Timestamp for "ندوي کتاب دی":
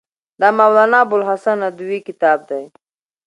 1.63-2.63